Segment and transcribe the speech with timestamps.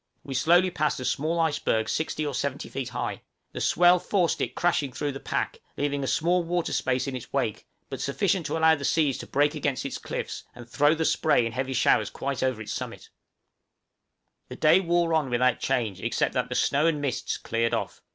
[0.23, 4.55] We slowly passed a small iceberg 60 or 70 feet high; the swell forced it
[4.55, 8.57] crashing through the pack, leaving a small water space in its wake, but sufficient to
[8.57, 12.09] allow the seas to break against its cliffs, and throw the spray in heavy showers
[12.09, 13.09] quite over its summit.
[13.09, 16.99] {CLEAR OF THE PACK.} The day wore on without change, except that the snow and
[16.99, 18.01] mists cleared off.